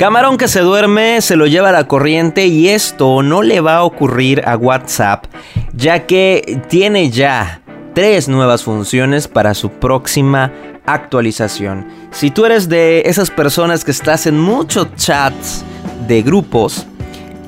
[0.00, 3.82] Camarón que se duerme se lo lleva la corriente y esto no le va a
[3.82, 5.26] ocurrir a WhatsApp,
[5.74, 7.60] ya que tiene ya
[7.92, 10.52] tres nuevas funciones para su próxima
[10.86, 11.86] actualización.
[12.12, 15.66] Si tú eres de esas personas que estás en muchos chats
[16.08, 16.86] de grupos,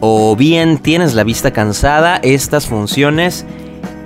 [0.00, 3.44] o bien tienes la vista cansada, estas funciones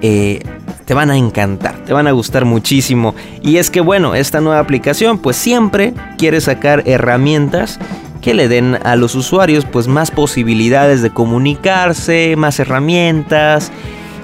[0.01, 0.41] eh,
[0.85, 3.15] te van a encantar, te van a gustar muchísimo.
[3.41, 7.79] Y es que bueno, esta nueva aplicación pues siempre quiere sacar herramientas
[8.23, 13.71] que le den a los usuarios pues más posibilidades de comunicarse, más herramientas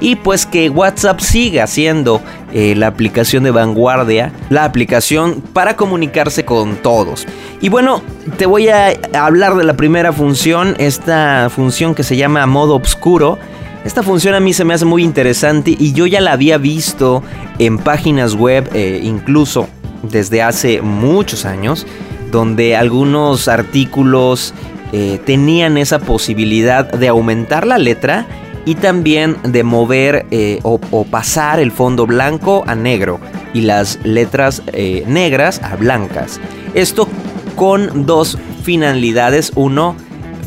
[0.00, 6.44] y pues que WhatsApp siga siendo eh, la aplicación de vanguardia, la aplicación para comunicarse
[6.44, 7.26] con todos.
[7.60, 8.02] Y bueno,
[8.36, 13.38] te voy a hablar de la primera función, esta función que se llama modo oscuro.
[13.84, 17.22] Esta función a mí se me hace muy interesante y yo ya la había visto
[17.58, 19.68] en páginas web eh, incluso
[20.02, 21.86] desde hace muchos años,
[22.30, 24.54] donde algunos artículos
[24.92, 28.26] eh, tenían esa posibilidad de aumentar la letra
[28.64, 33.20] y también de mover eh, o, pasar el fondo blanco a negro
[33.54, 36.40] y las letras eh, negras a blancas.
[36.74, 37.08] Esto
[37.54, 39.52] con dos finalidades.
[39.54, 39.96] Uno,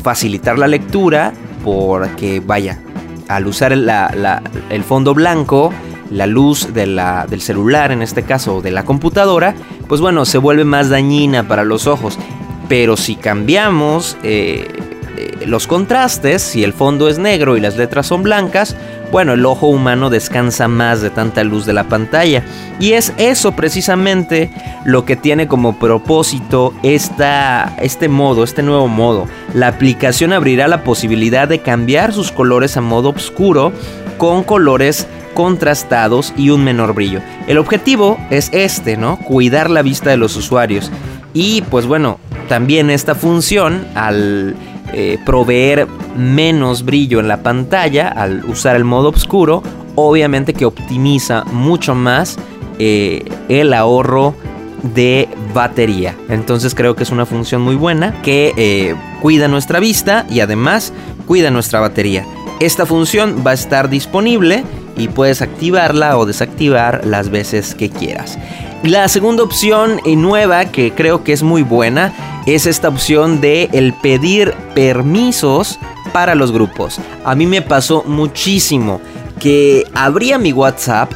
[0.02, 1.32] facilitar la lectura
[1.64, 2.80] porque vaya,
[3.28, 5.72] al usar el fondo blanco,
[6.10, 9.54] la luz del celular en este caso, de la computadora,
[9.92, 12.18] pues bueno, se vuelve más dañina para los ojos.
[12.66, 14.66] Pero si cambiamos eh,
[15.18, 18.74] eh, los contrastes, si el fondo es negro y las letras son blancas,
[19.10, 22.42] bueno, el ojo humano descansa más de tanta luz de la pantalla.
[22.80, 24.50] Y es eso precisamente
[24.86, 29.28] lo que tiene como propósito esta, este modo, este nuevo modo.
[29.52, 33.74] La aplicación abrirá la posibilidad de cambiar sus colores a modo oscuro
[34.16, 37.20] con colores contrastados y un menor brillo.
[37.46, 39.18] El objetivo es este, ¿no?
[39.18, 40.90] Cuidar la vista de los usuarios.
[41.34, 44.54] Y pues bueno, también esta función al
[44.92, 49.62] eh, proveer menos brillo en la pantalla al usar el modo oscuro,
[49.94, 52.38] obviamente que optimiza mucho más
[52.78, 54.34] eh, el ahorro
[54.82, 56.14] de batería.
[56.28, 60.92] Entonces creo que es una función muy buena que eh, cuida nuestra vista y además
[61.26, 62.26] cuida nuestra batería.
[62.60, 64.64] Esta función va a estar disponible
[64.96, 68.38] y puedes activarla o desactivar las veces que quieras.
[68.82, 72.12] La segunda opción nueva que creo que es muy buena
[72.46, 75.78] es esta opción de el pedir permisos
[76.12, 76.98] para los grupos.
[77.24, 79.00] A mí me pasó muchísimo
[79.38, 81.12] que abría mi WhatsApp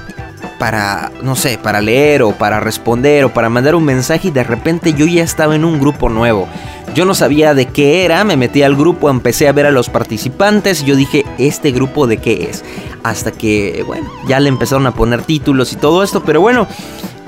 [0.59, 4.45] para, no sé, para leer o para responder o para mandar un mensaje y de
[4.45, 6.49] repente yo ya estaba en un grupo nuevo.
[6.95, 9.91] Yo no sabía de qué era, me metí al grupo, empecé a ver a los
[9.91, 12.65] participantes y yo dije, ¿este grupo de qué es?
[13.03, 16.67] Hasta que, bueno, ya le empezaron a poner títulos y todo esto, pero bueno,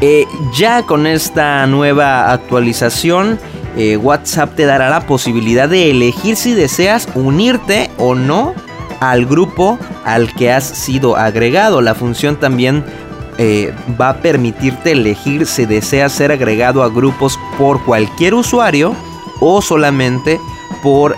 [0.01, 3.37] eh, ya con esta nueva actualización
[3.77, 8.55] eh, WhatsApp te dará la posibilidad de elegir si deseas unirte o no
[9.01, 11.81] al grupo al que has sido agregado.
[11.81, 12.85] La función también
[13.39, 18.95] eh, va a permitirte elegir si deseas ser agregado a grupos por cualquier usuario
[19.41, 20.41] o solamente
[20.83, 21.17] por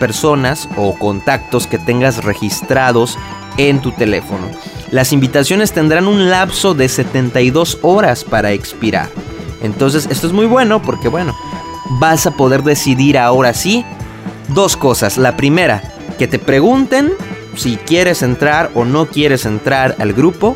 [0.00, 3.16] personas o contactos que tengas registrados
[3.58, 4.48] en tu teléfono.
[4.90, 9.10] Las invitaciones tendrán un lapso de 72 horas para expirar.
[9.62, 11.36] Entonces esto es muy bueno porque bueno,
[12.00, 13.84] vas a poder decidir ahora sí
[14.48, 15.18] dos cosas.
[15.18, 15.82] La primera,
[16.18, 17.12] que te pregunten
[17.58, 20.54] si quieres entrar o no quieres entrar al grupo.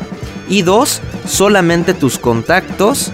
[0.49, 3.11] Y dos, solamente tus contactos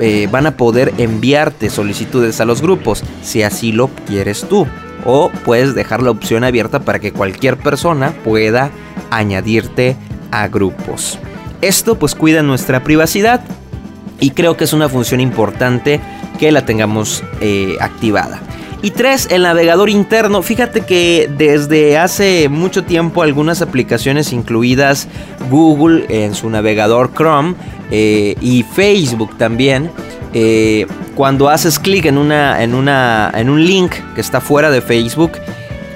[0.00, 4.66] eh, van a poder enviarte solicitudes a los grupos, si así lo quieres tú.
[5.04, 8.70] O puedes dejar la opción abierta para que cualquier persona pueda
[9.10, 9.96] añadirte
[10.30, 11.18] a grupos.
[11.62, 13.42] Esto pues cuida nuestra privacidad
[14.20, 16.00] y creo que es una función importante
[16.38, 18.40] que la tengamos eh, activada.
[18.82, 20.42] Y tres, el navegador interno.
[20.42, 25.08] Fíjate que desde hace mucho tiempo algunas aplicaciones incluidas
[25.50, 27.54] Google en su navegador Chrome
[27.90, 29.90] eh, y Facebook también.
[30.34, 34.82] Eh, cuando haces clic en, una, en, una, en un link que está fuera de
[34.82, 35.32] Facebook,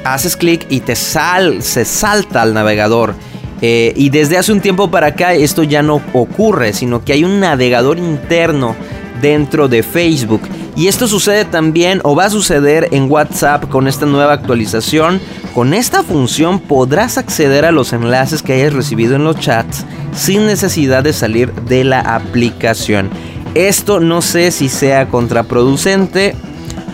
[0.05, 3.15] haces clic y te sal, se salta al navegador.
[3.63, 7.41] y desde hace un tiempo para acá esto ya no ocurre, sino que hay un
[7.41, 8.75] navegador interno
[9.21, 10.43] dentro de Facebook.
[10.77, 15.21] Y esto sucede también o va a suceder en WhatsApp con esta nueva actualización.
[15.55, 20.47] Con esta función podrás acceder a los enlaces que hayas recibido en los chats sin
[20.47, 23.11] necesidad de salir de la aplicación.
[23.55, 26.37] Esto no sé si sea contraproducente,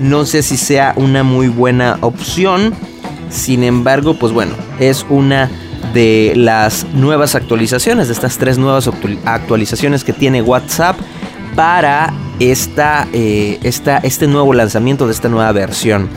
[0.00, 2.74] no sé si sea una muy buena opción.
[3.30, 5.50] Sin embargo, pues bueno, es una
[5.92, 8.88] de las nuevas actualizaciones, de estas tres nuevas
[9.24, 10.96] actualizaciones que tiene WhatsApp
[11.54, 16.08] para esta, eh, esta, este nuevo lanzamiento de esta nueva versión.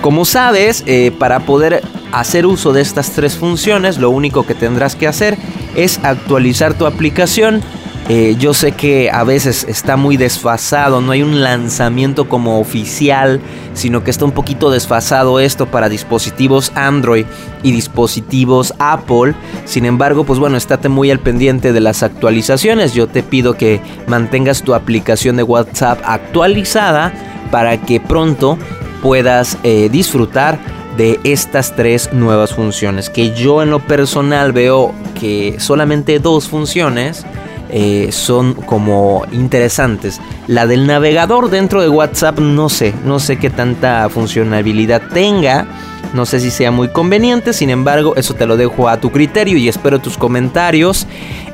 [0.00, 1.82] Como sabes, eh, para poder
[2.12, 5.38] hacer uso de estas tres funciones, lo único que tendrás que hacer
[5.76, 7.62] es actualizar tu aplicación.
[8.08, 13.40] Eh, yo sé que a veces está muy desfasado, no hay un lanzamiento como oficial,
[13.74, 17.26] sino que está un poquito desfasado esto para dispositivos Android
[17.62, 19.34] y dispositivos Apple.
[19.66, 22.92] Sin embargo, pues bueno, estate muy al pendiente de las actualizaciones.
[22.92, 27.12] Yo te pido que mantengas tu aplicación de WhatsApp actualizada
[27.52, 28.58] para que pronto
[29.00, 30.58] puedas eh, disfrutar
[30.96, 37.24] de estas tres nuevas funciones que yo en lo personal veo que solamente dos funciones
[37.72, 40.20] eh, son como interesantes.
[40.46, 45.66] La del navegador dentro de WhatsApp no sé, no sé qué tanta funcionalidad tenga.
[46.14, 49.56] No sé si sea muy conveniente, sin embargo, eso te lo dejo a tu criterio
[49.56, 51.06] y espero tus comentarios.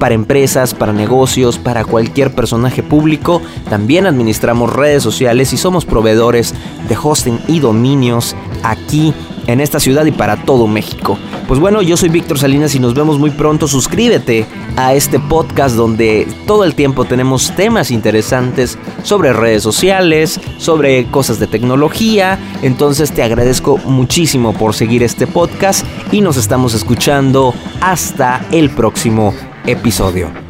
[0.00, 3.40] para empresas, para negocios, para cualquier personaje público.
[3.68, 6.54] También administramos redes sociales y somos proveedores
[6.88, 9.14] de hosting y dominios aquí
[9.46, 11.18] en esta ciudad y para todo México.
[11.46, 13.68] Pues bueno, yo soy Víctor Salinas y nos vemos muy pronto.
[13.68, 21.04] Suscríbete a este podcast donde todo el tiempo tenemos temas interesantes sobre redes sociales, sobre
[21.06, 22.38] cosas de tecnología.
[22.62, 29.34] Entonces te agradezco muchísimo por seguir este podcast y nos estamos escuchando hasta el próximo
[29.66, 30.49] episodio.